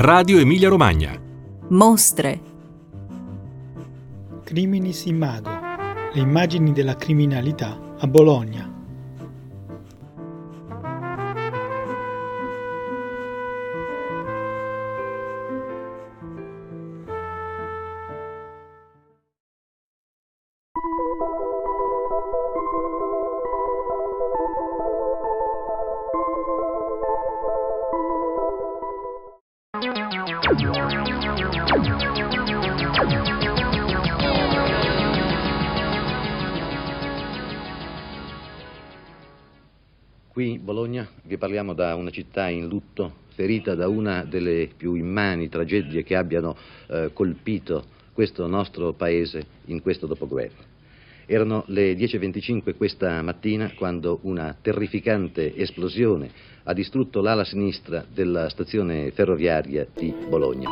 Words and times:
Radio 0.00 0.38
Emilia 0.38 0.68
Romagna. 0.68 1.20
Mostre. 1.70 2.40
Criminis 4.44 5.06
Imago. 5.06 5.50
Le 6.12 6.20
immagini 6.20 6.70
della 6.70 6.94
criminalità 6.94 7.96
a 7.98 8.06
Bologna. 8.06 8.77
Qui 30.48 30.56
Bologna 40.58 41.06
vi 41.24 41.36
parliamo 41.36 41.74
da 41.74 41.94
una 41.96 42.08
città 42.08 42.48
in 42.48 42.66
lutto, 42.66 43.12
ferita 43.34 43.74
da 43.74 43.88
una 43.88 44.24
delle 44.24 44.70
più 44.74 44.94
immani 44.94 45.50
tragedie 45.50 46.02
che 46.02 46.16
abbiano 46.16 46.56
eh, 46.86 47.10
colpito 47.12 47.84
questo 48.14 48.46
nostro 48.46 48.94
paese 48.94 49.44
in 49.66 49.82
questo 49.82 50.06
dopoguerra. 50.06 50.77
Erano 51.30 51.64
le 51.66 51.92
10.25 51.92 52.74
questa 52.74 53.20
mattina 53.20 53.74
quando 53.74 54.20
una 54.22 54.56
terrificante 54.62 55.54
esplosione 55.56 56.30
ha 56.62 56.72
distrutto 56.72 57.20
l'ala 57.20 57.44
sinistra 57.44 58.02
della 58.10 58.48
stazione 58.48 59.10
ferroviaria 59.10 59.86
di 59.94 60.10
Bologna. 60.26 60.70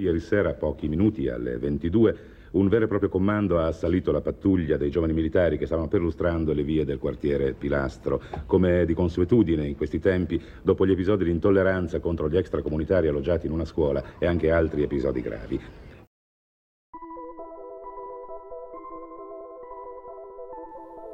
Ieri 0.00 0.20
sera, 0.20 0.54
pochi 0.54 0.86
minuti 0.86 1.26
alle 1.26 1.58
22, 1.58 2.18
un 2.56 2.68
vero 2.68 2.84
e 2.84 2.88
proprio 2.88 3.10
comando 3.10 3.58
ha 3.58 3.66
assalito 3.66 4.10
la 4.10 4.22
pattuglia 4.22 4.78
dei 4.78 4.90
giovani 4.90 5.12
militari 5.12 5.58
che 5.58 5.66
stavano 5.66 5.88
perlustrando 5.88 6.52
le 6.54 6.62
vie 6.62 6.84
del 6.84 6.98
quartiere 6.98 7.52
Pilastro. 7.52 8.20
Come 8.46 8.86
di 8.86 8.94
consuetudine 8.94 9.66
in 9.66 9.76
questi 9.76 9.98
tempi, 9.98 10.42
dopo 10.62 10.86
gli 10.86 10.92
episodi 10.92 11.24
di 11.24 11.30
intolleranza 11.30 12.00
contro 12.00 12.30
gli 12.30 12.36
extracomunitari 12.36 13.08
alloggiati 13.08 13.46
in 13.46 13.52
una 13.52 13.66
scuola 13.66 14.02
e 14.18 14.26
anche 14.26 14.50
altri 14.50 14.82
episodi 14.82 15.20
gravi. 15.20 15.60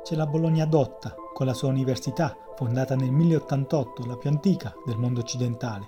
C'è 0.04 0.16
la 0.16 0.26
Bologna 0.26 0.64
dotta, 0.66 1.14
con 1.32 1.46
la 1.46 1.54
sua 1.54 1.68
università, 1.68 2.36
fondata 2.56 2.94
nel 2.94 3.10
1088, 3.10 4.04
la 4.06 4.16
più 4.16 4.30
antica 4.30 4.74
del 4.84 4.96
mondo 4.96 5.20
occidentale. 5.20 5.86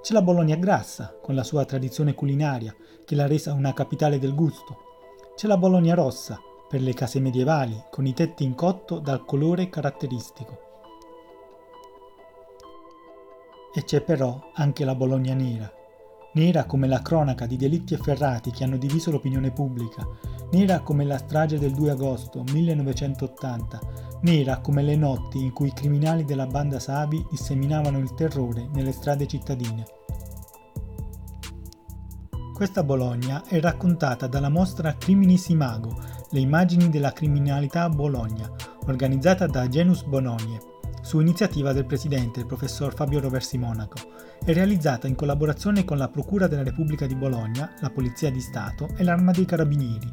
C'è 0.00 0.12
la 0.12 0.22
Bologna 0.22 0.56
grassa, 0.56 1.18
con 1.20 1.34
la 1.34 1.42
sua 1.42 1.64
tradizione 1.64 2.14
culinaria, 2.14 2.74
che 3.04 3.14
l'ha 3.14 3.26
resa 3.26 3.52
una 3.52 3.74
capitale 3.74 4.18
del 4.18 4.34
gusto. 4.34 4.87
C'è 5.38 5.46
la 5.46 5.56
Bologna 5.56 5.94
rossa, 5.94 6.40
per 6.68 6.80
le 6.82 6.92
case 6.94 7.20
medievali, 7.20 7.80
con 7.92 8.04
i 8.06 8.12
tetti 8.12 8.42
in 8.42 8.56
cotto 8.56 8.98
dal 8.98 9.24
colore 9.24 9.68
caratteristico. 9.68 10.58
E 13.72 13.84
c'è 13.84 14.00
però 14.00 14.50
anche 14.54 14.84
la 14.84 14.96
Bologna 14.96 15.34
nera, 15.34 15.72
nera 16.32 16.64
come 16.64 16.88
la 16.88 17.02
cronaca 17.02 17.46
di 17.46 17.56
delitti 17.56 17.94
efferrati 17.94 18.50
che 18.50 18.64
hanno 18.64 18.78
diviso 18.78 19.12
l'opinione 19.12 19.52
pubblica, 19.52 20.04
nera 20.50 20.80
come 20.80 21.04
la 21.04 21.18
strage 21.18 21.56
del 21.56 21.70
2 21.70 21.90
agosto 21.92 22.42
1980, 22.42 23.80
nera 24.22 24.58
come 24.58 24.82
le 24.82 24.96
notti 24.96 25.40
in 25.40 25.52
cui 25.52 25.68
i 25.68 25.72
criminali 25.72 26.24
della 26.24 26.48
banda 26.48 26.80
Sabi 26.80 27.24
disseminavano 27.30 27.98
il 27.98 28.12
terrore 28.14 28.66
nelle 28.72 28.90
strade 28.90 29.28
cittadine. 29.28 29.97
Questa 32.58 32.82
Bologna 32.82 33.44
è 33.46 33.60
raccontata 33.60 34.26
dalla 34.26 34.48
mostra 34.48 34.96
Criminis 34.96 35.46
Imago, 35.46 35.96
le 36.30 36.40
immagini 36.40 36.90
della 36.90 37.12
criminalità 37.12 37.84
a 37.84 37.88
Bologna, 37.88 38.50
organizzata 38.86 39.46
da 39.46 39.68
Genus 39.68 40.02
Bononie, 40.02 40.58
su 41.00 41.20
iniziativa 41.20 41.72
del 41.72 41.86
presidente, 41.86 42.40
il 42.40 42.46
professor 42.46 42.92
Fabio 42.92 43.20
Roversi 43.20 43.58
Monaco, 43.58 43.98
e 44.44 44.52
realizzata 44.52 45.06
in 45.06 45.14
collaborazione 45.14 45.84
con 45.84 45.98
la 45.98 46.08
Procura 46.08 46.48
della 46.48 46.64
Repubblica 46.64 47.06
di 47.06 47.14
Bologna, 47.14 47.74
la 47.78 47.90
Polizia 47.90 48.28
di 48.32 48.40
Stato 48.40 48.88
e 48.96 49.04
l'Arma 49.04 49.30
dei 49.30 49.44
Carabinieri. 49.44 50.12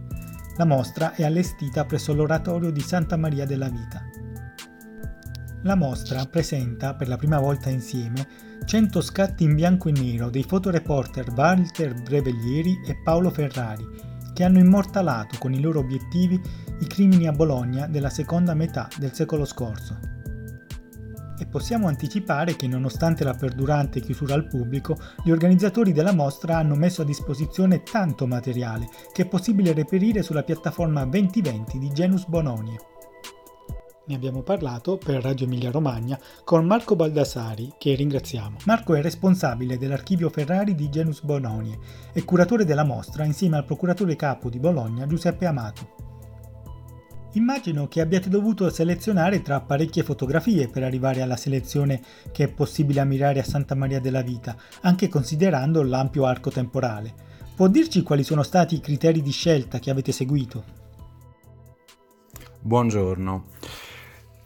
La 0.57 0.65
mostra 0.65 1.15
è 1.15 1.23
allestita 1.23 1.83
presso 1.85 2.13
l'oratorio 2.13 2.69
di 2.69 2.81
Santa 2.81 3.17
Maria 3.17 3.47
della 3.47 3.69
Vita. 3.69 4.03
La 5.63 5.75
mostra 5.75 6.23
presenta, 6.27 6.93
per 6.93 7.07
la 7.07 7.17
prima 7.17 7.39
volta 7.39 7.71
insieme, 7.71 8.44
100 8.63 9.01
scatti 9.01 9.43
in 9.43 9.55
bianco 9.55 9.89
e 9.89 9.91
nero 9.91 10.29
dei 10.29 10.43
fotoreporter 10.43 11.31
Walter 11.35 12.01
Breveglieri 12.01 12.81
e 12.85 12.95
Paolo 13.03 13.29
Ferrari, 13.29 13.85
che 14.33 14.43
hanno 14.43 14.59
immortalato 14.59 15.37
con 15.37 15.53
i 15.53 15.61
loro 15.61 15.79
obiettivi 15.79 16.39
i 16.79 16.87
crimini 16.87 17.27
a 17.27 17.31
Bologna 17.31 17.87
della 17.87 18.09
seconda 18.09 18.53
metà 18.53 18.87
del 18.97 19.13
secolo 19.13 19.45
scorso. 19.45 20.13
E 21.37 21.45
possiamo 21.45 21.87
anticipare 21.87 22.55
che 22.55 22.67
nonostante 22.67 23.23
la 23.23 23.33
perdurante 23.33 23.99
chiusura 23.99 24.33
al 24.33 24.47
pubblico, 24.47 24.97
gli 25.23 25.31
organizzatori 25.31 25.91
della 25.91 26.13
mostra 26.13 26.57
hanno 26.57 26.75
messo 26.75 27.01
a 27.01 27.05
disposizione 27.05 27.83
tanto 27.83 28.25
materiale 28.25 28.87
che 29.13 29.23
è 29.23 29.27
possibile 29.27 29.73
reperire 29.73 30.21
sulla 30.21 30.43
piattaforma 30.43 31.05
2020 31.05 31.77
di 31.77 31.91
Genus 31.91 32.25
Bononie. 32.25 32.77
Ne 34.07 34.13
abbiamo 34.13 34.43
parlato 34.43 34.97
per 34.97 35.23
Radio 35.23 35.47
Emilia 35.47 35.71
Romagna 35.71 36.19
con 36.43 36.63
Marco 36.63 36.95
Baldassari, 36.95 37.73
che 37.79 37.95
ringraziamo. 37.95 38.57
Marco 38.65 38.93
è 38.93 39.01
responsabile 39.01 39.79
dell'archivio 39.79 40.29
Ferrari 40.29 40.75
di 40.75 40.91
Genus 40.91 41.23
Bononie 41.23 41.79
e 42.13 42.23
curatore 42.23 42.65
della 42.65 42.83
mostra 42.83 43.23
insieme 43.23 43.57
al 43.57 43.65
procuratore 43.65 44.15
capo 44.15 44.47
di 44.51 44.59
Bologna 44.59 45.07
Giuseppe 45.07 45.47
Amato. 45.47 45.95
Immagino 47.31 47.87
che 47.87 47.99
abbiate 47.99 48.29
dovuto 48.29 48.69
selezionare 48.69 49.41
tra 49.41 49.59
parecchie 49.61 50.03
fotografie 50.03 50.69
per 50.69 50.83
arrivare 50.83 51.23
alla 51.23 51.35
selezione 51.35 51.99
che 52.31 52.43
è 52.43 52.47
possibile 52.47 52.99
ammirare 52.99 53.39
a 53.39 53.43
Santa 53.43 53.73
Maria 53.73 53.99
della 53.99 54.21
Vita, 54.21 54.55
anche 54.81 55.09
considerando 55.09 55.81
l'ampio 55.81 56.25
arco 56.25 56.51
temporale. 56.51 57.11
Può 57.55 57.67
dirci 57.67 58.03
quali 58.03 58.23
sono 58.23 58.43
stati 58.43 58.75
i 58.75 58.81
criteri 58.81 59.23
di 59.23 59.31
scelta 59.31 59.79
che 59.79 59.89
avete 59.89 60.11
seguito? 60.11 60.63
Buongiorno. 62.61 63.45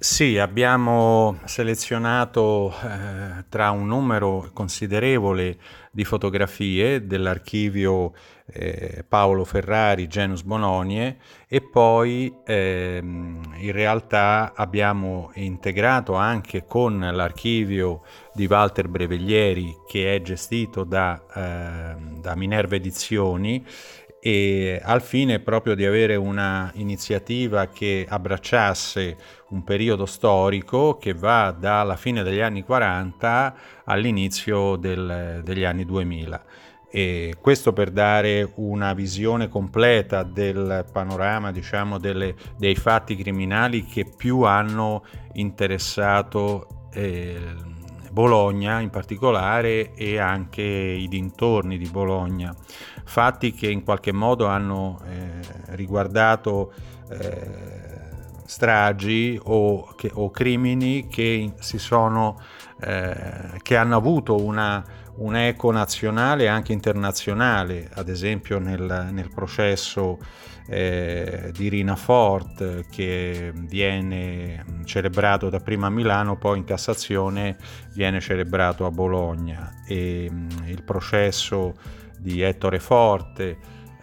Sì, 0.02 0.38
abbiamo 0.38 1.40
selezionato 1.44 2.74
eh, 2.86 3.44
tra 3.50 3.72
un 3.72 3.86
numero 3.86 4.50
considerevole 4.54 5.58
di 5.92 6.06
fotografie 6.06 7.06
dell'archivio 7.06 8.14
eh, 8.46 9.04
Paolo 9.06 9.44
Ferrari, 9.44 10.08
Genus 10.08 10.44
Bononie 10.44 11.18
e 11.50 11.60
poi 11.60 12.34
ehm, 12.46 13.56
in 13.58 13.72
realtà 13.74 14.54
abbiamo 14.56 15.32
integrato 15.34 16.14
anche 16.14 16.66
con 16.66 16.98
l'archivio 16.98 18.04
di 18.34 18.46
Walter 18.46 18.88
Breveglieri 18.88 19.80
che 19.86 20.16
è 20.16 20.22
gestito 20.22 20.86
da, 20.86 21.22
eh, 21.36 21.96
da 22.22 22.36
Minerva 22.38 22.76
Edizioni 22.76 23.66
e 24.22 24.80
al 24.84 25.02
fine 25.02 25.40
proprio 25.40 25.76
di 25.76 25.86
avere 25.86 26.16
una 26.16 26.72
iniziativa 26.76 27.68
che 27.68 28.06
abbracciasse 28.08 29.18
un 29.50 29.64
periodo 29.64 30.06
storico 30.06 30.98
che 30.98 31.14
va 31.14 31.56
dalla 31.58 31.96
fine 31.96 32.22
degli 32.22 32.42
anni 32.42 32.64
40 32.64 33.56
all'inizio 33.86 34.76
del, 34.76 35.42
degli 35.44 35.64
anni 35.64 35.86
2000. 35.86 36.44
E 36.92 37.36
questo 37.40 37.72
per 37.72 37.92
dare 37.92 38.52
una 38.56 38.94
visione 38.94 39.48
completa 39.48 40.24
del 40.24 40.86
panorama 40.92 41.52
diciamo, 41.52 42.00
delle, 42.00 42.36
dei 42.58 42.76
fatti 42.76 43.16
criminali 43.16 43.86
che 43.86 44.06
più 44.06 44.42
hanno 44.42 45.04
interessato 45.34 46.88
eh, 46.92 47.38
Bologna 48.12 48.80
in 48.80 48.90
particolare 48.90 49.94
e 49.94 50.20
anche 50.20 50.62
i 50.62 51.08
dintorni 51.08 51.78
di 51.78 51.90
Bologna, 51.90 52.56
fatti 53.04 53.54
che 53.54 53.70
in 53.70 53.84
qualche 53.84 54.12
modo 54.12 54.48
hanno 54.48 55.00
eh, 55.08 55.76
riguardato 55.76 56.74
eh, 57.10 57.78
stragi 58.46 59.40
o, 59.44 59.94
che, 59.96 60.10
o, 60.14 60.32
crimini 60.32 61.08
che, 61.08 61.54
sono, 61.60 62.42
eh, 62.82 63.60
che 63.62 63.78
hanno 63.78 63.96
avuto 63.96 64.42
una, 64.42 64.84
un'eco 65.16 65.72
nazionale 65.72 66.44
e 66.44 66.48
anche 66.48 66.74
internazionale, 66.74 67.90
ad 67.94 68.10
esempio 68.10 68.60
nel, 68.60 69.10
nel 69.12 69.30
processo 69.30 70.18
eh, 70.70 71.52
di 71.54 71.68
Rina 71.68 71.96
Fort 71.96 72.86
che 72.90 73.52
viene 73.54 74.64
celebrato 74.86 75.50
dapprima 75.50 75.88
a 75.88 75.90
Milano, 75.90 76.38
poi 76.38 76.60
in 76.60 76.64
Cassazione 76.64 77.58
viene 77.94 78.20
celebrato 78.20 78.86
a 78.86 78.92
Bologna. 78.92 79.72
E 79.88 80.30
mh, 80.30 80.68
il 80.68 80.84
processo 80.84 81.76
di 82.20 82.42
Ettore 82.42 82.80
Forte 82.80 83.58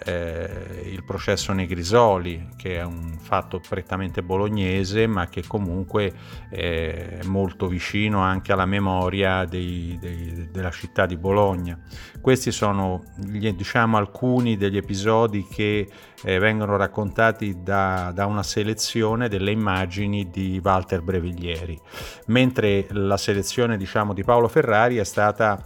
eh, 0.05 0.91
il 0.91 1.03
processo 1.05 1.53
Negrisoli, 1.53 2.49
che 2.57 2.77
è 2.77 2.83
un 2.83 3.19
fatto 3.19 3.61
prettamente 3.67 4.23
bolognese, 4.23 5.07
ma 5.07 5.29
che 5.29 5.45
comunque 5.47 6.13
è 6.51 7.21
molto 7.25 7.67
vicino 7.67 8.21
anche 8.21 8.53
alla 8.53 8.67
memoria 8.67 9.45
dei, 9.45 9.97
dei, 10.01 10.49
della 10.51 10.71
città 10.71 11.07
di 11.07 11.17
Bologna. 11.17 11.79
Questi 12.21 12.53
sono 12.53 13.05
diciamo, 13.17 13.97
alcuni 13.97 14.57
degli 14.57 14.77
episodi 14.77 15.47
che 15.49 15.89
eh, 16.23 16.39
vengono 16.39 16.77
raccontati 16.77 17.63
da, 17.63 18.11
da, 18.15 18.27
una 18.27 18.43
selezione 18.43 19.29
delle 19.29 19.51
immagini 19.51 20.31
di 20.31 20.61
Walter 20.63 21.03
Breviglieri, 21.03 21.79
mentre 22.27 22.87
la 22.91 23.17
selezione 23.17 23.77
diciamo, 23.77 24.13
di 24.13 24.25
Paolo 24.25 24.49
Ferrari 24.49 24.97
è 24.97 25.05
stata 25.05 25.63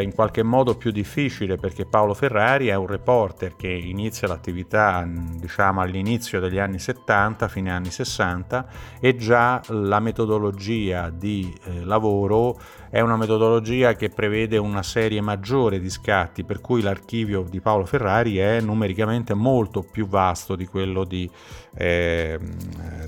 in 0.00 0.14
qualche 0.14 0.42
modo 0.42 0.76
più 0.76 0.90
difficile 0.90 1.56
perché 1.56 1.84
Paolo 1.84 2.14
Ferrari 2.14 2.68
è 2.68 2.74
un 2.74 2.86
reporter 2.86 3.56
che 3.56 3.68
inizia 3.68 4.26
l'attività 4.26 5.06
diciamo 5.06 5.82
all'inizio 5.82 6.40
degli 6.40 6.58
anni 6.58 6.78
70, 6.78 7.48
fine 7.48 7.70
anni 7.70 7.90
60 7.90 8.66
e 9.00 9.16
già 9.16 9.60
la 9.68 10.00
metodologia 10.00 11.10
di 11.10 11.54
eh, 11.64 11.84
lavoro 11.84 12.58
è 12.88 13.00
una 13.00 13.16
metodologia 13.16 13.94
che 13.94 14.08
prevede 14.08 14.56
una 14.58 14.82
serie 14.82 15.20
maggiore 15.20 15.78
di 15.78 15.90
scatti 15.90 16.44
per 16.44 16.60
cui 16.60 16.82
l'archivio 16.82 17.42
di 17.42 17.60
Paolo 17.60 17.84
Ferrari 17.84 18.36
è 18.36 18.60
numericamente 18.60 19.34
molto 19.34 19.82
più 19.82 20.06
vasto 20.06 20.56
di 20.56 20.66
quello 20.66 21.04
di, 21.04 21.28
eh, 21.74 22.38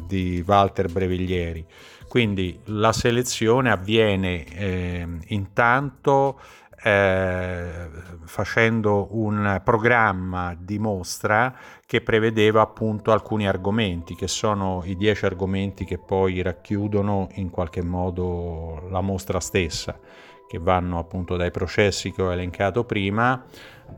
di 0.07 0.43
Walter 0.47 0.91
Breviglieri. 0.91 1.67
Quindi 2.09 2.61
la 2.67 2.93
selezione 2.93 3.71
avviene 3.71 4.45
eh, 4.45 5.07
intanto 5.29 6.39
eh, 6.87 7.89
facendo 8.27 9.09
un 9.13 9.63
programma 9.65 10.55
di 10.59 10.79
mostra 10.79 11.57
che 11.87 12.03
prevedeva 12.03 12.61
appunto 12.61 13.11
alcuni 13.11 13.49
argomenti, 13.49 14.15
che 14.15 14.29
sono 14.29 14.83
i 14.85 14.95
dieci 14.95 15.25
argomenti 15.25 15.87
che 15.87 15.97
poi 15.97 16.43
racchiudono 16.43 17.29
in 17.37 17.49
qualche 17.49 17.83
modo 17.83 18.87
la 18.91 19.01
mostra 19.01 19.41
stessa, 19.41 19.99
che 20.47 20.59
vanno 20.59 20.99
appunto 20.99 21.37
dai 21.37 21.51
processi 21.51 22.13
che 22.13 22.21
ho 22.21 22.31
elencato 22.31 22.85
prima 22.85 23.43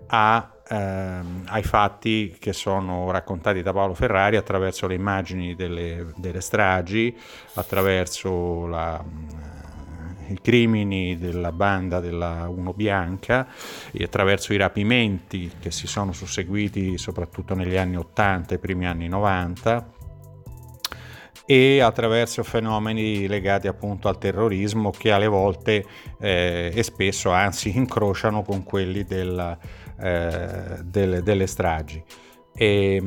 a, 0.07 0.53
ehm, 0.69 1.43
ai 1.49 1.63
fatti 1.65 2.37
che 2.39 2.53
sono 2.53 3.11
raccontati 3.11 3.63
da 3.63 3.73
Paolo 3.73 3.95
Ferrari 3.95 4.37
attraverso 4.37 4.87
le 4.87 4.95
immagini 4.95 5.57
delle, 5.57 6.13
delle 6.15 6.41
stragi, 6.41 7.19
attraverso 7.55 8.67
la 8.67 9.05
i 10.29 10.39
crimini 10.41 11.19
della 11.19 11.53
banda 11.53 12.01
della 12.01 12.49
Uno 12.49 12.73
Bianca 12.73 13.49
e 13.93 14.05
attraverso 14.05 14.53
i 14.53 14.57
rapimenti 14.57 15.51
che 15.61 15.71
si 15.71 15.87
sono 15.87 16.13
susseguiti 16.13 16.99
soprattutto 16.99 17.55
negli 17.55 17.77
anni 17.77 17.97
80 17.97 18.55
e 18.55 18.59
primi 18.59 18.87
anni 18.87 19.09
90 19.09 19.95
e 21.49 21.81
attraverso 21.81 22.43
fenomeni 22.43 23.29
legati 23.29 23.69
appunto 23.69 24.09
al 24.09 24.19
terrorismo 24.19 24.91
che 24.91 25.13
alle 25.13 25.29
volte 25.29 25.85
eh, 26.19 26.73
e 26.75 26.83
spesso 26.83 27.31
anzi 27.31 27.75
incrociano 27.79 28.43
con 28.43 28.65
quelli 28.65 29.05
della, 29.05 29.57
eh, 29.99 30.79
delle, 30.83 31.23
delle 31.23 31.47
stragi. 31.47 32.03
E, 32.59 33.03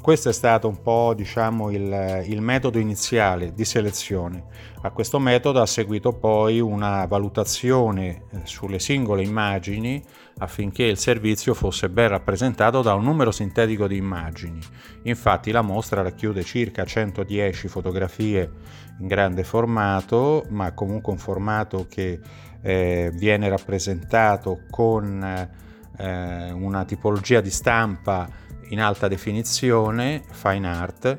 questo 0.00 0.30
è 0.30 0.32
stato 0.32 0.68
un 0.68 0.80
po' 0.80 1.12
diciamo, 1.14 1.70
il, 1.70 2.24
il, 2.28 2.40
metodo 2.40 2.78
iniziale 2.78 3.52
di 3.52 3.64
selezione. 3.66 4.44
A 4.82 4.90
questo 4.90 5.18
metodo 5.18 5.60
ha 5.60 5.66
seguito 5.66 6.12
poi 6.12 6.60
una 6.60 7.04
valutazione 7.04 8.22
eh, 8.32 8.40
sulle 8.44 8.78
singole 8.78 9.22
immagini 9.22 10.02
affinché 10.38 10.84
il 10.84 10.96
servizio 10.96 11.52
fosse 11.52 11.90
ben 11.90 12.08
rappresentato 12.08 12.80
da 12.80 12.94
un 12.94 13.04
numero 13.04 13.32
sintetico 13.32 13.86
di 13.86 13.96
immagini. 13.96 14.60
Infatti 15.02 15.50
la 15.50 15.62
mostra 15.62 16.00
racchiude 16.00 16.42
circa 16.42 16.84
110 16.84 17.68
fotografie 17.68 18.50
in 19.00 19.08
grande 19.08 19.44
formato, 19.44 20.46
ma 20.48 20.72
comunque 20.72 21.12
un 21.12 21.18
formato 21.18 21.86
che 21.86 22.18
eh, 22.62 23.10
viene 23.12 23.48
rappresentato 23.50 24.60
con 24.70 25.22
eh, 25.98 26.50
una 26.52 26.84
tipologia 26.84 27.40
di 27.40 27.50
stampa 27.50 28.44
in 28.68 28.80
alta 28.80 29.08
definizione, 29.08 30.22
fine 30.30 30.68
art, 30.68 31.16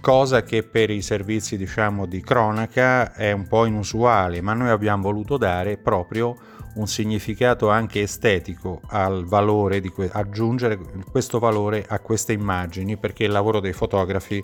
cosa 0.00 0.42
che 0.42 0.62
per 0.62 0.90
i 0.90 1.02
servizi 1.02 1.56
diciamo 1.56 2.06
di 2.06 2.20
cronaca 2.20 3.12
è 3.12 3.32
un 3.32 3.46
po' 3.46 3.66
inusuale, 3.66 4.40
ma 4.40 4.54
noi 4.54 4.70
abbiamo 4.70 5.02
voluto 5.02 5.36
dare 5.36 5.76
proprio 5.76 6.36
un 6.74 6.86
significato 6.86 7.68
anche 7.68 8.02
estetico 8.02 8.80
al 8.86 9.24
valore 9.24 9.80
di 9.80 9.88
que- 9.88 10.10
aggiungere 10.12 10.78
questo 11.10 11.38
valore 11.38 11.84
a 11.88 11.98
queste 11.98 12.32
immagini 12.32 12.96
perché 12.96 13.24
il 13.24 13.32
lavoro 13.32 13.60
dei 13.60 13.72
fotografi 13.72 14.42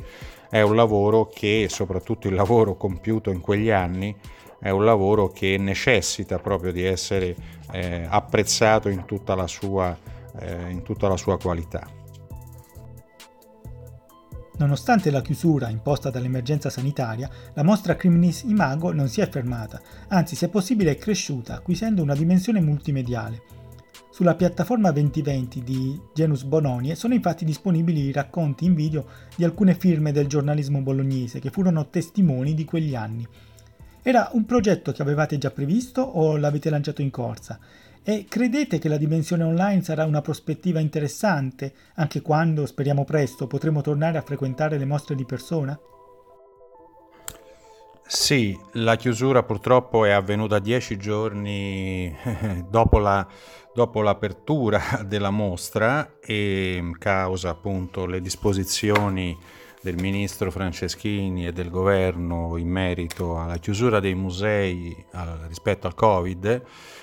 è 0.50 0.60
un 0.60 0.75
lavoro 0.75 1.28
che 1.32 1.66
soprattutto 1.70 2.28
il 2.28 2.34
lavoro 2.34 2.76
compiuto 2.76 3.31
in 3.31 3.40
quegli 3.40 3.70
anni 3.70 4.14
è 4.58 4.70
un 4.70 4.84
lavoro 4.84 5.28
che 5.28 5.56
necessita 5.58 6.38
proprio 6.38 6.72
di 6.72 6.82
essere 6.82 7.34
eh, 7.72 8.06
apprezzato 8.08 8.88
in 8.88 9.04
tutta 9.04 9.34
la 9.34 9.46
sua, 9.46 9.96
eh, 10.38 10.70
in 10.70 10.82
tutta 10.82 11.08
la 11.08 11.16
sua 11.16 11.38
qualità. 11.38 11.95
Nonostante 14.58 15.10
la 15.10 15.20
chiusura 15.20 15.68
imposta 15.68 16.08
dall'emergenza 16.08 16.70
sanitaria, 16.70 17.28
la 17.52 17.62
mostra 17.62 17.94
Criminis 17.94 18.42
Imago 18.42 18.90
non 18.90 19.08
si 19.08 19.20
è 19.20 19.28
fermata, 19.28 19.80
anzi 20.08 20.34
se 20.34 20.48
possibile 20.48 20.92
è 20.92 20.96
cresciuta, 20.96 21.56
acquisendo 21.56 22.02
una 22.02 22.14
dimensione 22.14 22.60
multimediale. 22.62 23.42
Sulla 24.10 24.34
piattaforma 24.34 24.92
2020 24.92 25.62
di 25.62 26.00
Genus 26.14 26.44
Bononie 26.44 26.94
sono 26.94 27.12
infatti 27.12 27.44
disponibili 27.44 28.00
i 28.00 28.12
racconti 28.12 28.64
in 28.64 28.74
video 28.74 29.06
di 29.36 29.44
alcune 29.44 29.74
firme 29.74 30.10
del 30.10 30.26
giornalismo 30.26 30.80
bolognese 30.80 31.38
che 31.38 31.50
furono 31.50 31.90
testimoni 31.90 32.54
di 32.54 32.64
quegli 32.64 32.94
anni. 32.94 33.28
Era 34.00 34.30
un 34.32 34.46
progetto 34.46 34.90
che 34.92 35.02
avevate 35.02 35.36
già 35.36 35.50
previsto 35.50 36.00
o 36.00 36.38
l'avete 36.38 36.70
lanciato 36.70 37.02
in 37.02 37.10
corsa? 37.10 37.58
E 38.08 38.26
credete 38.28 38.78
che 38.78 38.88
la 38.88 38.98
dimensione 38.98 39.42
online 39.42 39.82
sarà 39.82 40.04
una 40.04 40.20
prospettiva 40.20 40.78
interessante 40.78 41.72
anche 41.96 42.22
quando, 42.22 42.64
speriamo 42.64 43.04
presto, 43.04 43.48
potremo 43.48 43.80
tornare 43.80 44.16
a 44.16 44.22
frequentare 44.22 44.78
le 44.78 44.84
mostre 44.84 45.16
di 45.16 45.24
persona? 45.24 45.76
Sì, 48.06 48.56
la 48.74 48.94
chiusura 48.94 49.42
purtroppo 49.42 50.04
è 50.04 50.12
avvenuta 50.12 50.60
dieci 50.60 50.96
giorni 50.96 52.14
dopo, 52.70 52.98
la, 52.98 53.26
dopo 53.74 54.02
l'apertura 54.02 54.80
della 55.04 55.30
mostra 55.30 56.20
e 56.20 56.92
causa 56.98 57.48
appunto 57.48 58.06
le 58.06 58.20
disposizioni 58.20 59.36
del 59.82 59.96
ministro 59.96 60.50
Franceschini 60.50 61.46
e 61.46 61.52
del 61.52 61.71
governo 61.71 62.56
in 62.56 62.68
merito 62.68 63.38
alla 63.38 63.59
chiusura 63.59 64.00
dei 64.00 64.14
musei 64.14 64.97
al, 65.12 65.45
rispetto 65.49 65.87
al 65.87 65.95
Covid, 65.95 66.62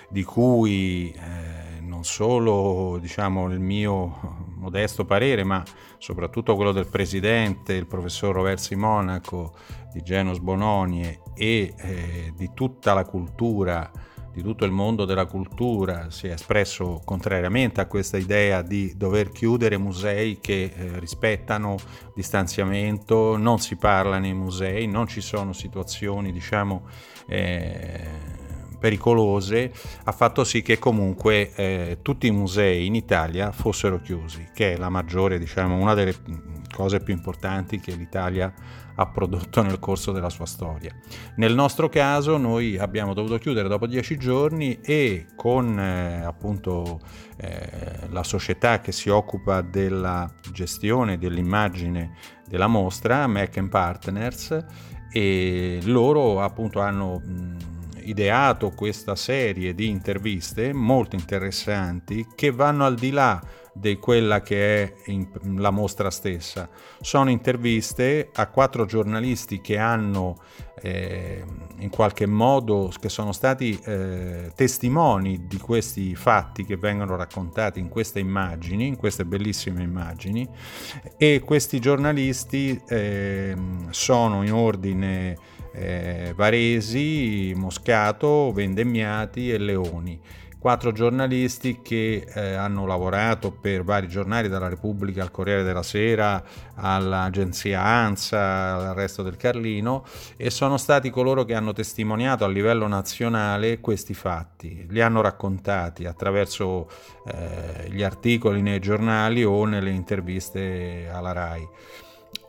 di 0.09 0.23
cui 0.23 1.11
eh, 1.11 1.79
non 1.81 2.03
solo 2.03 2.97
diciamo, 2.99 3.49
il 3.49 3.59
mio 3.59 4.45
modesto 4.57 5.05
parere, 5.05 5.43
ma 5.43 5.63
soprattutto 5.97 6.55
quello 6.55 6.71
del 6.71 6.87
presidente, 6.87 7.73
il 7.73 7.87
professor 7.87 8.33
Roversi 8.33 8.75
Monaco, 8.75 9.53
di 9.93 10.01
Genos 10.01 10.39
Bononie 10.39 11.21
e 11.35 11.73
eh, 11.77 12.33
di 12.35 12.49
tutta 12.53 12.93
la 12.93 13.05
cultura 13.05 13.89
di 14.33 14.41
tutto 14.41 14.65
il 14.65 14.71
mondo 14.71 15.05
della 15.05 15.25
cultura 15.25 16.09
si 16.09 16.27
è 16.27 16.31
espresso 16.31 17.01
contrariamente 17.05 17.81
a 17.81 17.85
questa 17.85 18.17
idea 18.17 18.63
di 18.63 18.93
dover 18.97 19.31
chiudere 19.31 19.77
musei 19.77 20.39
che 20.39 20.73
eh, 20.75 20.99
rispettano 20.99 21.77
distanziamento, 22.15 23.37
non 23.37 23.59
si 23.59 23.75
parla 23.75 24.17
nei 24.17 24.33
musei, 24.33 24.87
non 24.87 25.07
ci 25.07 25.21
sono 25.21 25.53
situazioni 25.53 26.31
diciamo 26.31 26.87
eh, 27.27 28.41
pericolose, 28.83 29.71
ha 30.03 30.11
fatto 30.11 30.43
sì 30.43 30.61
che 30.61 30.77
comunque 30.77 31.53
eh, 31.55 31.99
tutti 32.01 32.27
i 32.27 32.31
musei 32.31 32.85
in 32.85 32.95
Italia 32.95 33.53
fossero 33.53 34.01
chiusi, 34.01 34.49
che 34.53 34.73
è 34.73 34.77
la 34.77 34.89
maggiore, 34.89 35.39
diciamo, 35.39 35.77
una 35.77 35.93
delle 35.93 36.13
cose 36.69 36.99
più 36.99 37.13
importanti 37.13 37.79
che 37.79 37.93
l'Italia 37.93 38.53
ha 38.95 39.07
prodotto 39.07 39.61
nel 39.61 39.79
corso 39.79 40.11
della 40.11 40.29
sua 40.29 40.45
storia. 40.45 40.93
Nel 41.37 41.53
nostro 41.53 41.87
caso 41.87 42.35
noi 42.35 42.77
abbiamo 42.77 43.13
dovuto 43.13 43.37
chiudere 43.37 43.69
dopo 43.69 43.87
dieci 43.87 44.17
giorni 44.17 44.81
e 44.81 45.27
con 45.33 45.79
eh, 45.79 46.21
appunto 46.25 46.99
eh, 47.37 48.09
la 48.09 48.23
società 48.23 48.81
che 48.81 48.91
si 48.91 49.07
occupa 49.07 49.61
della 49.61 50.29
gestione 50.51 51.17
dell'immagine 51.17 52.17
della 52.45 52.67
mostra, 52.67 53.27
Mac 53.27 53.65
Partners, 53.69 54.65
e 55.09 55.79
loro 55.83 56.41
appunto 56.41 56.81
hanno 56.81 57.21
mh, 57.23 57.72
ideato 58.03 58.71
questa 58.71 59.15
serie 59.15 59.73
di 59.73 59.87
interviste 59.87 60.73
molto 60.73 61.15
interessanti 61.15 62.27
che 62.35 62.51
vanno 62.51 62.85
al 62.85 62.95
di 62.95 63.11
là 63.11 63.41
di 63.73 63.97
quella 63.97 64.41
che 64.41 64.83
è 64.83 64.93
la 65.55 65.71
mostra 65.71 66.11
stessa. 66.11 66.69
Sono 67.01 67.31
interviste 67.31 68.29
a 68.33 68.47
quattro 68.47 68.85
giornalisti 68.85 69.61
che 69.61 69.77
hanno 69.77 70.37
eh, 70.79 71.43
in 71.79 71.89
qualche 71.89 72.27
modo, 72.27 72.91
che 72.99 73.09
sono 73.09 73.31
stati 73.31 73.79
eh, 73.85 74.51
testimoni 74.55 75.47
di 75.47 75.57
questi 75.57 76.13
fatti 76.15 76.65
che 76.65 76.77
vengono 76.77 77.15
raccontati 77.15 77.79
in 77.79 77.89
queste 77.89 78.19
immagini, 78.19 78.85
in 78.85 78.95
queste 78.95 79.25
bellissime 79.25 79.81
immagini, 79.81 80.47
e 81.17 81.41
questi 81.43 81.79
giornalisti 81.79 82.79
eh, 82.87 83.55
sono 83.89 84.43
in 84.43 84.53
ordine 84.53 85.37
eh, 85.73 86.33
Varesi, 86.35 87.53
Moscato, 87.55 88.51
Vendemmiati 88.53 89.51
e 89.51 89.57
Leoni 89.57 90.19
quattro 90.63 90.93
giornalisti 90.93 91.81
che 91.81 92.25
eh, 92.25 92.53
hanno 92.53 92.85
lavorato 92.85 93.51
per 93.51 93.83
vari 93.83 94.07
giornali, 94.07 94.47
dalla 94.47 94.69
Repubblica 94.69 95.21
al 95.21 95.29
Corriere 95.29 95.61
della 95.61 95.83
Sera, 95.83 96.41
all'agenzia 96.75 97.83
ANSA, 97.83 98.87
al 98.91 98.95
resto 98.95 99.23
del 99.23 99.35
Carlino, 99.35 100.05
e 100.37 100.49
sono 100.49 100.77
stati 100.77 101.09
coloro 101.09 101.43
che 101.43 101.53
hanno 101.53 101.73
testimoniato 101.73 102.45
a 102.45 102.47
livello 102.47 102.87
nazionale 102.87 103.81
questi 103.81 104.13
fatti, 104.13 104.85
li 104.87 105.01
hanno 105.01 105.19
raccontati 105.19 106.05
attraverso 106.05 106.89
eh, 107.27 107.89
gli 107.89 108.01
articoli 108.01 108.61
nei 108.61 108.79
giornali 108.79 109.43
o 109.43 109.65
nelle 109.65 109.89
interviste 109.89 111.09
alla 111.11 111.33
RAI. 111.33 111.67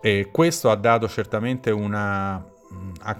E 0.01 0.29
questo 0.31 0.71
ha 0.71 0.77
dato 0.77 1.09
certamente 1.09 1.73
una, 1.73 2.54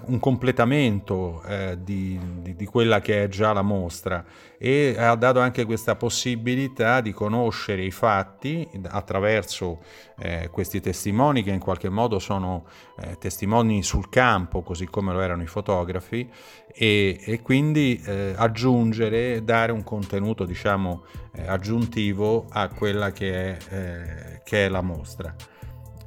un 0.05 0.19
completamento 0.19 1.43
eh, 1.43 1.77
di, 1.79 2.19
di, 2.41 2.55
di, 2.55 2.65
quella 2.65 3.01
che 3.01 3.23
è 3.23 3.27
già 3.27 3.53
la 3.53 3.61
mostra 3.61 4.25
e 4.57 4.95
ha 4.97 5.15
dato 5.15 5.39
anche 5.39 5.63
questa 5.65 5.95
possibilità 5.95 7.01
di 7.01 7.11
conoscere 7.11 7.83
i 7.83 7.91
fatti 7.91 8.67
attraverso 8.87 9.81
eh, 10.17 10.49
questi 10.51 10.81
testimoni 10.81 11.43
che 11.43 11.51
in 11.51 11.59
qualche 11.59 11.89
modo 11.89 12.17
sono 12.17 12.65
eh, 12.99 13.17
testimoni 13.19 13.83
sul 13.83 14.09
campo 14.09 14.63
così 14.63 14.85
come 14.87 15.13
lo 15.13 15.21
erano 15.21 15.43
i 15.43 15.47
fotografi 15.47 16.27
e, 16.73 17.19
e 17.23 17.41
quindi 17.41 18.01
eh, 18.05 18.33
aggiungere, 18.35 19.43
dare 19.43 19.71
un 19.71 19.83
contenuto 19.83 20.45
diciamo 20.45 21.05
eh, 21.33 21.45
aggiuntivo 21.47 22.47
a 22.49 22.69
quella 22.69 23.11
che 23.11 23.57
è, 23.57 23.57
eh, 23.69 24.41
che 24.43 24.65
è 24.65 24.69
la 24.69 24.81
mostra. 24.81 25.35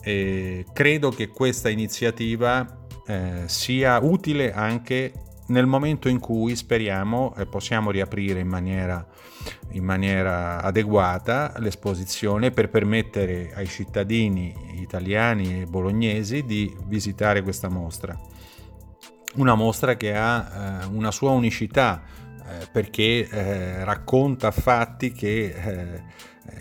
E 0.01 0.65
credo 0.73 1.11
che 1.11 1.29
questa 1.29 1.69
iniziativa 1.69 2.87
eh, 3.09 3.45
sia 3.47 3.99
utile 4.03 4.53
anche 4.53 5.13
nel 5.47 5.65
momento 5.65 6.09
in 6.09 6.19
cui 6.19 6.55
speriamo 6.55 7.35
eh, 7.37 7.47
possiamo 7.47 7.91
riaprire 7.91 8.41
in 8.41 8.49
maniera, 8.49 9.07
in 9.71 9.83
maniera 9.83 10.61
adeguata 10.61 11.55
l'esposizione 11.57 12.51
per 12.51 12.69
permettere 12.69 13.53
ai 13.55 13.67
cittadini 13.67 14.55
italiani 14.75 15.63
e 15.63 15.65
bolognesi 15.65 16.45
di 16.45 16.75
visitare 16.85 17.43
questa 17.43 17.71
mostra. 17.71 18.15
Una 19.37 19.55
mostra 19.55 19.97
che 19.97 20.15
ha 20.15 20.83
eh, 20.83 20.87
una 20.93 21.11
sua 21.11 21.31
unicità 21.31 22.03
eh, 22.05 22.67
perché 22.71 23.27
eh, 23.27 23.85
racconta 23.85 24.51
fatti 24.51 25.13
che 25.13 26.05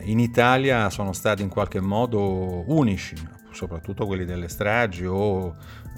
in 0.03 0.19
Italia 0.19 0.89
sono 0.89 1.13
stati 1.13 1.41
in 1.41 1.49
qualche 1.49 1.79
modo 1.79 2.63
unici, 2.67 3.15
soprattutto 3.51 4.05
quelli 4.05 4.25
delle 4.25 4.47
stragi 4.47 5.05
o 5.05 5.55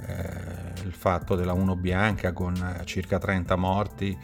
eh, 0.08 0.82
il 0.84 0.94
fatto 0.94 1.36
della 1.36 1.54
Uno 1.54 1.76
Bianca 1.76 2.32
con 2.32 2.82
circa 2.86 3.18
30 3.18 3.56
morti 3.56 4.18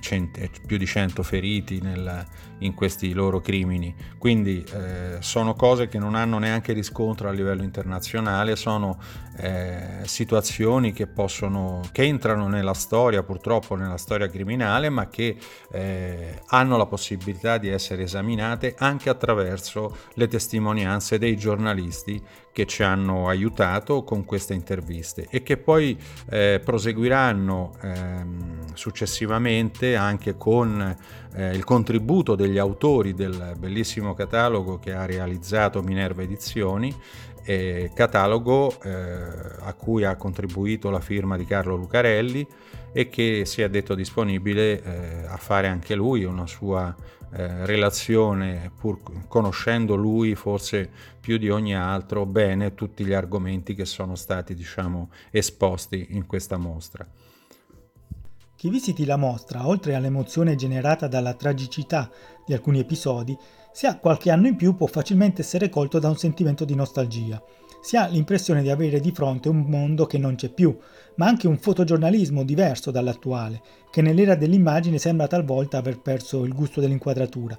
cent- 0.00 0.50
più 0.66 0.76
di 0.76 0.86
100 0.86 1.22
feriti 1.22 1.80
nel, 1.80 2.26
in 2.58 2.74
questi 2.74 3.12
loro 3.12 3.40
crimini. 3.40 3.94
Quindi 4.18 4.64
eh, 4.72 5.16
sono 5.20 5.54
cose 5.54 5.88
che 5.88 5.98
non 5.98 6.14
hanno 6.14 6.38
neanche 6.38 6.72
riscontro 6.72 7.28
a 7.28 7.32
livello 7.32 7.62
internazionale, 7.62 8.56
sono 8.56 8.98
eh, 9.36 10.00
situazioni 10.04 10.92
che, 10.92 11.06
possono, 11.06 11.82
che 11.92 12.02
entrano 12.02 12.48
nella 12.48 12.74
storia, 12.74 13.22
purtroppo 13.22 13.74
nella 13.74 13.98
storia 13.98 14.28
criminale, 14.28 14.88
ma 14.88 15.08
che 15.08 15.36
eh, 15.70 16.42
hanno 16.46 16.76
la 16.76 16.86
possibilità 16.86 17.58
di 17.58 17.68
essere 17.68 18.02
esaminate 18.02 18.74
anche 18.78 19.08
attraverso 19.08 19.96
le 20.14 20.28
testimonianze 20.28 21.18
dei 21.18 21.36
giornalisti 21.36 22.22
che 22.52 22.66
ci 22.66 22.84
hanno 22.84 23.26
aiutato 23.28 24.04
con 24.04 24.24
queste 24.24 24.54
interviste 24.54 25.26
e 25.28 25.42
che 25.42 25.56
poi 25.56 25.98
eh, 26.30 26.60
proseguiranno 26.64 27.72
ehm, 27.82 28.74
successivamente 28.74 29.43
anche 29.96 30.36
con 30.36 30.96
eh, 31.34 31.54
il 31.54 31.64
contributo 31.64 32.34
degli 32.34 32.58
autori 32.58 33.14
del 33.14 33.54
bellissimo 33.58 34.14
catalogo 34.14 34.78
che 34.78 34.92
ha 34.92 35.04
realizzato 35.04 35.82
Minerva 35.82 36.22
Edizioni, 36.22 36.94
eh, 37.46 37.90
catalogo 37.94 38.78
a 38.80 39.72
cui 39.74 40.04
ha 40.04 40.16
contribuito 40.16 40.88
la 40.88 41.00
firma 41.00 41.36
di 41.36 41.44
Carlo 41.44 41.76
Lucarelli 41.76 42.46
e 42.92 43.08
che 43.08 43.44
si 43.44 43.60
è 43.60 43.68
detto 43.68 43.94
disponibile 43.94 44.82
eh, 44.82 45.26
a 45.26 45.36
fare 45.36 45.66
anche 45.66 45.94
lui 45.94 46.24
una 46.24 46.46
sua 46.46 46.94
eh, 47.36 47.66
relazione, 47.66 48.70
pur 48.78 49.00
conoscendo 49.26 49.96
lui 49.96 50.36
forse 50.36 50.88
più 51.18 51.36
di 51.36 51.50
ogni 51.50 51.74
altro 51.74 52.24
bene 52.24 52.74
tutti 52.74 53.04
gli 53.04 53.12
argomenti 53.12 53.74
che 53.74 53.84
sono 53.84 54.14
stati 54.14 54.54
diciamo, 54.54 55.10
esposti 55.32 56.06
in 56.10 56.26
questa 56.26 56.56
mostra. 56.56 57.04
Chi 58.64 58.70
visiti 58.70 59.04
la 59.04 59.18
mostra, 59.18 59.68
oltre 59.68 59.94
all'emozione 59.94 60.54
generata 60.54 61.06
dalla 61.06 61.34
tragicità 61.34 62.10
di 62.46 62.54
alcuni 62.54 62.78
episodi, 62.78 63.36
se 63.70 63.86
ha 63.86 63.98
qualche 63.98 64.30
anno 64.30 64.46
in 64.46 64.56
più 64.56 64.74
può 64.74 64.86
facilmente 64.86 65.42
essere 65.42 65.68
colto 65.68 65.98
da 65.98 66.08
un 66.08 66.16
sentimento 66.16 66.64
di 66.64 66.74
nostalgia 66.74 67.42
si 67.82 67.98
ha 67.98 68.06
l'impressione 68.06 68.62
di 68.62 68.70
avere 68.70 69.00
di 69.00 69.12
fronte 69.12 69.50
un 69.50 69.66
mondo 69.68 70.06
che 70.06 70.16
non 70.16 70.36
c'è 70.36 70.48
più, 70.48 70.74
ma 71.16 71.26
anche 71.26 71.46
un 71.46 71.58
fotogiornalismo 71.58 72.42
diverso 72.42 72.90
dall'attuale, 72.90 73.60
che 73.90 74.00
nell'era 74.00 74.34
dell'immagine 74.34 74.96
sembra 74.96 75.26
talvolta 75.26 75.76
aver 75.76 76.00
perso 76.00 76.44
il 76.44 76.54
gusto 76.54 76.80
dell'inquadratura. 76.80 77.58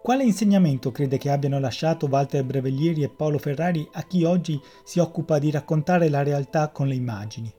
Quale 0.00 0.22
insegnamento 0.22 0.92
crede 0.92 1.18
che 1.18 1.30
abbiano 1.30 1.58
lasciato 1.58 2.06
Walter 2.06 2.44
Breveglieri 2.44 3.02
e 3.02 3.08
Paolo 3.08 3.38
Ferrari 3.38 3.88
a 3.94 4.02
chi 4.02 4.22
oggi 4.22 4.60
si 4.84 5.00
occupa 5.00 5.40
di 5.40 5.50
raccontare 5.50 6.08
la 6.08 6.22
realtà 6.22 6.68
con 6.68 6.86
le 6.86 6.94
immagini? 6.94 7.52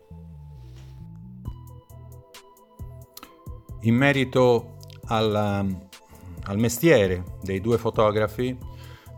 In 3.82 3.96
merito 3.96 4.78
al, 5.06 5.36
al 6.44 6.58
mestiere 6.58 7.24
dei 7.42 7.62
due 7.62 7.78
fotografi, 7.78 8.58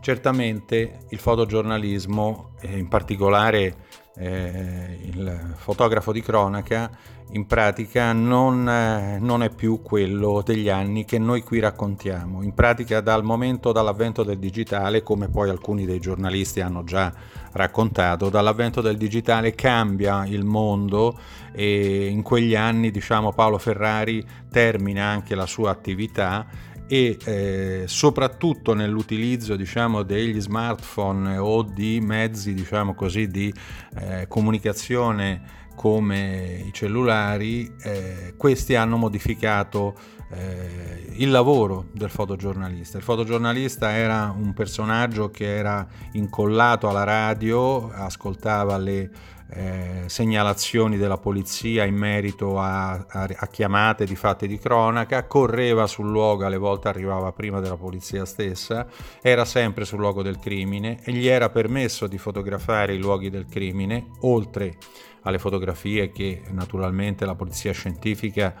Certamente 0.02 1.06
il 1.10 1.18
fotogiornalismo, 1.20 2.54
in 2.62 2.88
particolare 2.88 3.81
eh, 4.16 4.98
il 5.02 5.54
fotografo 5.56 6.12
di 6.12 6.20
cronaca, 6.20 6.90
in 7.34 7.46
pratica 7.46 8.12
non, 8.12 8.68
eh, 8.68 9.18
non, 9.18 9.42
è 9.42 9.48
più 9.48 9.80
quello 9.80 10.42
degli 10.44 10.68
anni 10.68 11.04
che 11.04 11.18
noi 11.18 11.42
qui 11.42 11.60
raccontiamo. 11.60 12.42
In 12.42 12.52
pratica 12.52 13.00
dal 13.00 13.24
momento 13.24 13.72
dall'avvento 13.72 14.22
del 14.22 14.38
digitale, 14.38 15.02
come 15.02 15.28
poi 15.28 15.48
alcuni 15.48 15.86
dei 15.86 15.98
giornalisti 15.98 16.60
hanno 16.60 16.84
già 16.84 17.12
raccontato, 17.52 18.28
dall'avvento 18.28 18.82
del 18.82 18.98
digitale 18.98 19.54
cambia 19.54 20.26
il 20.26 20.44
mondo 20.44 21.18
e 21.52 22.06
in 22.06 22.22
quegli 22.22 22.54
anni 22.54 22.90
diciamo 22.90 23.32
Paolo 23.32 23.58
Ferrari 23.58 24.24
termina 24.50 25.04
anche 25.06 25.34
la 25.34 25.46
sua 25.46 25.70
attività 25.70 26.46
e 26.92 27.16
eh, 27.24 27.84
soprattutto 27.86 28.74
nell'utilizzo 28.74 29.56
diciamo, 29.56 30.02
degli 30.02 30.38
smartphone 30.38 31.38
o 31.38 31.62
di 31.62 32.00
mezzi 32.02 32.52
diciamo 32.52 32.92
così, 32.92 33.28
di 33.28 33.50
eh, 33.94 34.26
comunicazione 34.28 35.60
come 35.74 36.62
i 36.66 36.70
cellulari, 36.70 37.76
eh, 37.82 38.34
questi 38.36 38.74
hanno 38.74 38.98
modificato 38.98 39.96
eh, 40.32 41.14
il 41.16 41.30
lavoro 41.30 41.86
del 41.92 42.10
fotogiornalista. 42.10 42.98
Il 42.98 43.04
fotogiornalista 43.04 43.92
era 43.92 44.30
un 44.36 44.52
personaggio 44.52 45.30
che 45.30 45.46
era 45.56 45.86
incollato 46.12 46.90
alla 46.90 47.04
radio, 47.04 47.90
ascoltava 47.90 48.76
le 48.76 49.10
eh, 49.54 50.02
segnalazioni 50.06 50.96
della 50.96 51.18
polizia 51.18 51.84
in 51.84 51.94
merito 51.94 52.58
a, 52.58 52.92
a, 52.92 53.28
a, 53.34 53.46
chiamate 53.48 54.04
di 54.04 54.16
fatti 54.16 54.46
di 54.46 54.58
cronaca, 54.58 55.24
correva 55.24 55.86
sul 55.86 56.10
luogo, 56.10 56.46
alle 56.46 56.56
volte 56.56 56.88
arrivava 56.88 57.32
prima 57.32 57.60
della 57.60 57.76
polizia 57.76 58.24
stessa, 58.24 58.86
era 59.20 59.44
sempre 59.44 59.84
sul 59.84 59.98
luogo 59.98 60.22
del 60.22 60.38
crimine 60.38 60.98
e 61.04 61.12
gli 61.12 61.26
era 61.26 61.50
permesso 61.50 62.06
di 62.06 62.18
fotografare 62.18 62.94
i 62.94 62.98
luoghi 62.98 63.30
del 63.30 63.46
crimine, 63.46 64.08
oltre 64.20 64.76
alle 65.22 65.38
fotografie 65.38 66.10
che 66.10 66.42
naturalmente 66.50 67.24
la 67.24 67.34
polizia 67.34 67.72
scientifica 67.72 68.54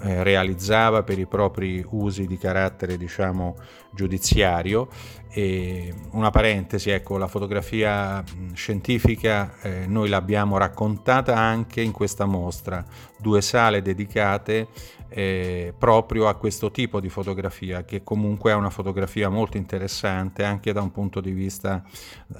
eh, 0.00 0.22
realizzava 0.22 1.02
per 1.02 1.18
i 1.18 1.26
propri 1.26 1.84
usi 1.90 2.26
di 2.26 2.38
carattere 2.38 2.96
diciamo 2.96 3.56
giudiziario. 3.92 4.88
E 5.36 5.92
una 6.12 6.30
parentesi 6.30 6.90
ecco 6.90 7.18
la 7.18 7.26
fotografia 7.26 8.22
scientifica 8.52 9.54
eh, 9.62 9.86
noi 9.86 10.08
l'abbiamo 10.08 10.58
raccontata 10.58 11.34
anche 11.36 11.80
in 11.80 11.90
questa 11.90 12.24
mostra, 12.24 12.84
due 13.18 13.42
sale 13.42 13.82
dedicate 13.82 14.68
eh, 15.16 15.72
proprio 15.78 16.26
a 16.26 16.34
questo 16.34 16.72
tipo 16.72 16.98
di 16.98 17.08
fotografia, 17.08 17.84
che 17.84 18.02
comunque 18.02 18.50
è 18.50 18.54
una 18.54 18.68
fotografia 18.68 19.28
molto 19.28 19.56
interessante 19.56 20.42
anche 20.42 20.72
da 20.72 20.82
un 20.82 20.90
punto 20.90 21.20
di 21.20 21.30
vista 21.30 21.84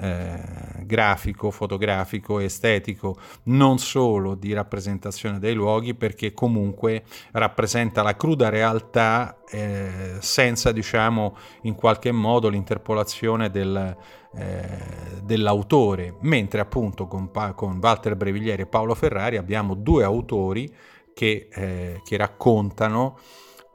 eh, 0.01 0.43
grafico, 0.81 1.53
fotografico, 1.53 2.41
estetico, 2.41 3.17
non 3.45 3.79
solo 3.79 4.35
di 4.35 4.53
rappresentazione 4.53 5.39
dei 5.39 5.55
luoghi, 5.55 5.95
perché 5.95 6.33
comunque 6.33 7.05
rappresenta 7.31 8.03
la 8.03 8.17
cruda 8.17 8.49
realtà 8.49 9.39
eh, 9.49 10.17
senza, 10.19 10.73
diciamo, 10.73 11.37
in 11.63 11.77
qualche 11.77 12.11
modo 12.11 12.49
l'interpolazione 12.49 13.51
del, 13.51 13.97
eh, 14.35 14.79
dell'autore, 15.23 16.17
mentre 16.23 16.61
appunto 16.61 17.07
con, 17.07 17.31
con 17.55 17.79
Walter 17.81 18.17
Breviglieri 18.17 18.63
e 18.63 18.67
Paolo 18.67 18.97
Ferrari 18.97 19.37
abbiamo 19.37 19.75
due 19.75 20.03
autori 20.03 20.69
che, 21.15 21.49
eh, 21.51 22.01
che 22.05 22.17
raccontano 22.17 23.19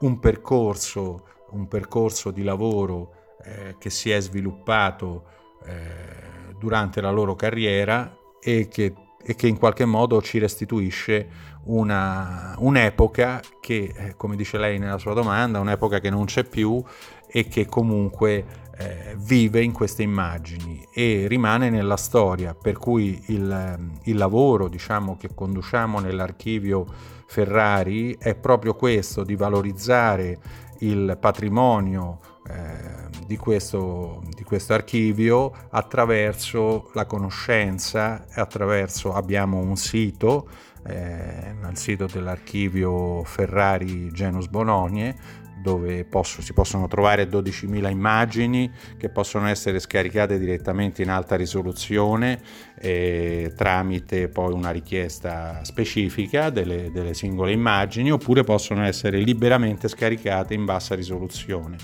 un 0.00 0.18
percorso, 0.18 1.26
un 1.50 1.66
percorso 1.66 2.30
di 2.30 2.42
lavoro 2.42 3.14
eh, 3.44 3.76
che 3.78 3.90
si 3.90 4.10
è 4.10 4.20
sviluppato 4.20 5.24
eh, 5.64 6.54
durante 6.58 7.00
la 7.00 7.10
loro 7.10 7.34
carriera 7.34 8.16
e 8.40 8.68
che, 8.68 8.94
e 9.22 9.34
che, 9.34 9.46
in 9.46 9.58
qualche 9.58 9.84
modo 9.84 10.22
ci 10.22 10.38
restituisce 10.38 11.28
una, 11.64 12.54
un'epoca 12.58 13.40
che, 13.60 13.92
eh, 13.94 14.16
come 14.16 14.36
dice 14.36 14.58
lei 14.58 14.78
nella 14.78 14.98
sua 14.98 15.14
domanda, 15.14 15.58
un'epoca 15.60 15.98
che 15.98 16.10
non 16.10 16.26
c'è 16.26 16.44
più 16.44 16.82
e 17.26 17.48
che 17.48 17.66
comunque 17.66 18.68
eh, 18.80 19.14
vive 19.18 19.62
in 19.62 19.72
queste 19.72 20.02
immagini 20.02 20.82
e 20.90 21.26
rimane 21.28 21.68
nella 21.68 21.98
storia, 21.98 22.54
per 22.54 22.78
cui 22.78 23.22
il, 23.26 23.90
il 24.04 24.16
lavoro 24.16 24.68
diciamo, 24.68 25.18
che 25.18 25.34
conduciamo 25.34 26.00
nell'archivio 26.00 26.86
Ferrari 27.26 28.16
è 28.18 28.34
proprio 28.34 28.74
questo, 28.74 29.22
di 29.22 29.36
valorizzare 29.36 30.38
il 30.78 31.18
patrimonio 31.20 32.18
eh, 32.48 33.08
di, 33.26 33.36
questo, 33.36 34.22
di 34.34 34.44
questo 34.44 34.72
archivio 34.72 35.52
attraverso 35.70 36.90
la 36.94 37.04
conoscenza, 37.04 38.24
attraverso 38.32 39.12
abbiamo 39.12 39.58
un 39.58 39.76
sito, 39.76 40.48
eh, 40.86 41.54
il 41.68 41.76
sito 41.76 42.06
dell'archivio 42.06 43.22
Ferrari 43.24 44.10
Genus 44.10 44.48
Bononie, 44.48 45.14
dove 45.60 46.04
posso, 46.04 46.42
si 46.42 46.52
possono 46.52 46.88
trovare 46.88 47.28
12.000 47.28 47.90
immagini 47.90 48.70
che 48.96 49.08
possono 49.08 49.46
essere 49.48 49.78
scaricate 49.78 50.38
direttamente 50.38 51.02
in 51.02 51.10
alta 51.10 51.36
risoluzione 51.36 52.40
eh, 52.82 53.52
tramite 53.54 54.28
poi 54.28 54.54
una 54.54 54.70
richiesta 54.70 55.62
specifica 55.64 56.48
delle, 56.48 56.90
delle, 56.90 57.12
singole 57.12 57.52
immagini 57.52 58.10
oppure 58.10 58.42
possono 58.42 58.84
essere 58.84 59.18
liberamente 59.18 59.86
scaricate 59.86 60.54
in 60.54 60.64
bassa 60.64 60.94
risoluzione. 60.94 61.76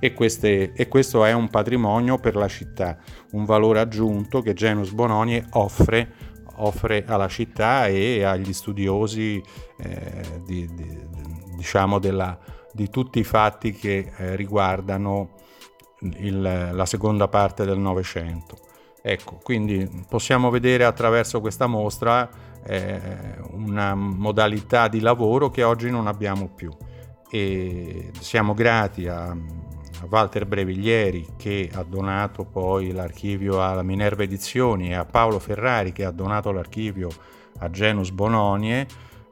E, 0.00 0.12
queste, 0.12 0.72
e 0.72 0.88
questo 0.88 1.24
è 1.24 1.32
un 1.32 1.48
patrimonio 1.48 2.18
per 2.18 2.34
la 2.34 2.48
città, 2.48 2.98
un 3.32 3.44
valore 3.44 3.78
aggiunto 3.78 4.42
che 4.42 4.54
Genus 4.54 4.90
Bononie 4.90 5.44
offre 5.50 6.29
offre 6.62 7.04
alla 7.06 7.28
città 7.28 7.86
e 7.86 8.22
agli 8.22 8.52
studiosi 8.52 9.42
eh, 9.78 10.42
di, 10.44 10.66
di, 10.74 11.08
diciamo 11.56 11.98
della, 11.98 12.38
di 12.72 12.88
tutti 12.88 13.18
i 13.18 13.24
fatti 13.24 13.72
che 13.72 14.12
eh, 14.16 14.36
riguardano 14.36 15.30
il, 16.00 16.70
la 16.72 16.86
seconda 16.86 17.28
parte 17.28 17.64
del 17.64 17.78
Novecento. 17.78 18.56
Ecco, 19.02 19.38
quindi 19.42 19.88
possiamo 20.08 20.50
vedere 20.50 20.84
attraverso 20.84 21.40
questa 21.40 21.66
mostra 21.66 22.28
eh, 22.62 23.00
una 23.52 23.94
modalità 23.94 24.88
di 24.88 25.00
lavoro 25.00 25.48
che 25.48 25.62
oggi 25.62 25.90
non 25.90 26.06
abbiamo 26.06 26.48
più 26.48 26.70
e 27.30 28.10
siamo 28.18 28.52
grati 28.52 29.06
a, 29.06 29.34
Walter 30.08 30.46
Breviglieri 30.46 31.26
che 31.36 31.70
ha 31.72 31.82
donato 31.82 32.44
poi 32.44 32.92
l'archivio 32.92 33.64
alla 33.64 33.82
Minerva 33.82 34.22
Edizioni 34.22 34.90
e 34.90 34.94
a 34.94 35.04
Paolo 35.04 35.38
Ferrari 35.38 35.92
che 35.92 36.04
ha 36.04 36.10
donato 36.10 36.52
l'archivio 36.52 37.08
a 37.58 37.70
Genus 37.70 38.10
Bononie 38.10 38.86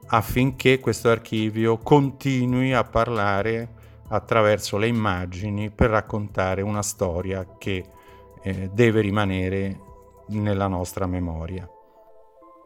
affinché 0.06 0.80
questo 0.80 1.10
archivio 1.10 1.78
continui 1.78 2.72
a 2.72 2.84
parlare 2.84 3.76
attraverso 4.08 4.78
le 4.78 4.86
immagini 4.86 5.70
per 5.70 5.90
raccontare 5.90 6.62
una 6.62 6.82
storia 6.82 7.46
che 7.58 7.84
eh, 8.42 8.70
deve 8.72 9.00
rimanere 9.00 9.80
nella 10.28 10.66
nostra 10.66 11.06
memoria. 11.06 11.68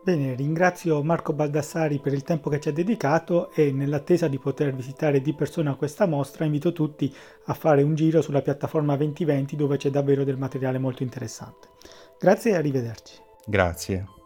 Bene, 0.05 0.35
ringrazio 0.35 1.01
Marco 1.05 1.33
Baldassari 1.33 2.01
per 2.01 2.13
il 2.13 2.25
tempo 2.25 2.51
che 2.51 2.59
ci 2.59 2.69
ha 2.69 2.73
dedicato 2.73 3.53
e 3.53 3.71
nell'attesa 3.71 4.27
di 4.27 4.37
poter 4.37 4.75
visitare 4.75 5.21
di 5.21 5.33
persona 5.33 5.77
questa 5.77 6.07
mostra 6.07 6.45
invito 6.45 6.73
tutti 6.73 7.15
a 7.45 7.55
fare 7.55 7.85
un 7.85 7.95
giro 7.95 8.21
sulla 8.21 8.43
piattaforma 8.43 8.97
2020 8.97 9.55
dove 9.55 9.77
c'è 9.77 9.91
davvero 9.91 10.25
del 10.25 10.39
materiale 10.39 10.79
molto 10.79 11.05
interessante. 11.05 11.69
Grazie 12.19 12.51
e 12.51 12.55
arrivederci. 12.57 13.21
Grazie. 13.47 14.22